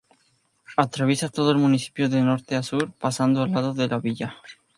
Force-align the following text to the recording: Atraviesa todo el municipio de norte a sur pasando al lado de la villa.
Atraviesa 0.77 1.29
todo 1.29 1.51
el 1.51 1.59
municipio 1.59 2.09
de 2.09 2.21
norte 2.23 2.55
a 2.55 2.63
sur 2.63 2.91
pasando 2.91 3.43
al 3.43 3.51
lado 3.51 3.75
de 3.75 3.87
la 3.87 3.99
villa. 3.99 4.35